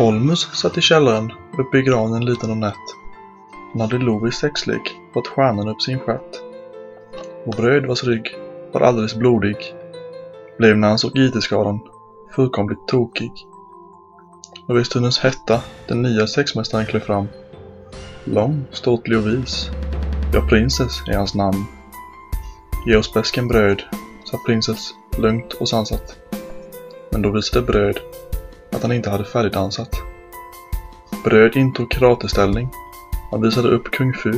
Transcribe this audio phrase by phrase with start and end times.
[0.00, 2.74] Holmus satt i källaren uppe i granen liten och nätt.
[3.72, 6.40] Han hade Lovis sexlek fått stjärnan upp sin stjärt.
[7.46, 8.36] Och Bröd vars rygg
[8.72, 9.56] var alldeles blodig
[10.58, 11.80] blev när han såg IT-skadan
[12.34, 13.32] fullkomligt tokig.
[14.66, 17.28] Och vid stundens hetta den nya sexmästaren klev fram.
[18.24, 19.70] Lång, ståtlig och vis.
[20.34, 21.64] Ja, Princess är hans namn.
[22.86, 23.82] Ge oss bäsken bröd,
[24.24, 26.16] sa Princess lugnt och sansat.
[27.10, 28.00] Men då visade Bröd
[28.80, 29.90] att han inte hade färdigdansat.
[31.24, 32.68] Bröd intog karateställning.
[33.30, 34.32] Han visade upp kung fu.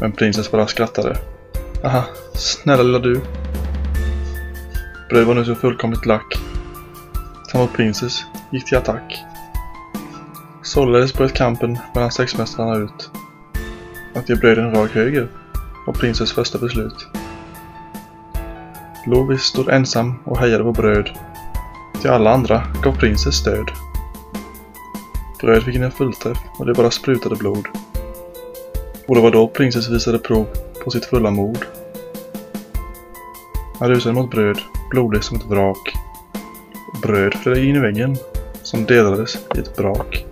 [0.00, 1.18] Men Princess bara skrattade.
[1.84, 2.04] Aha,
[2.34, 3.20] snälla lilla du.
[5.08, 6.38] Bröd var nu så fullkomligt lack.
[7.52, 7.70] Samma och
[8.50, 9.18] gick till attack.
[10.62, 13.10] Således bröt kampen mellan sexmästarna ut.
[14.14, 15.28] Att ge Bröd en rak höger
[15.86, 17.06] var prinsens första beslut.
[19.06, 21.10] Lovis stod ensam och hejade på Bröd.
[22.02, 23.70] Till alla andra gav prinsen stöd.
[25.40, 27.66] Bröd fick en fullträff och det bara sprutade blod.
[29.08, 30.46] Och det var då prinsen visade prov
[30.84, 31.64] på sitt fulla mod.
[33.78, 34.58] Han rusade mot Bröd,
[34.90, 35.92] blodig som ett vrak.
[37.02, 38.16] Bröd flög in i väggen,
[38.62, 40.24] som delades i ett brak.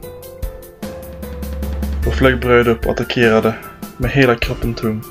[2.05, 3.55] Då flög Bröd upp och attackerade
[3.97, 5.03] med hela kroppen tung.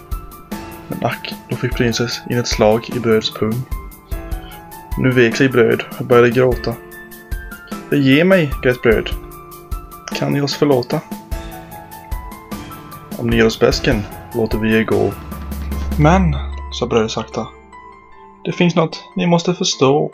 [0.88, 3.79] Men ack, då fick prinsess in ett slag i Bröds pung.
[5.02, 6.76] Nu vek sig Bröd och började gråta.
[7.92, 9.10] Ge mig, grät Bröd.
[10.16, 11.02] Kan ni oss förlåta?
[13.18, 14.02] Om ni ger oss bäsken
[14.36, 15.14] låter vi er gå.
[16.00, 16.36] Men,
[16.74, 17.48] sa Bröd sakta.
[18.44, 20.12] Det finns något ni måste förstå.